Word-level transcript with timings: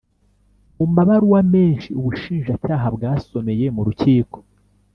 mu 0.77 0.85
mabaruwa 0.95 1.39
menshi 1.53 1.89
ubushinjacyaha 1.99 2.87
bwasomeye 2.95 3.65
mu 3.75 3.81
rukiko 3.87 4.37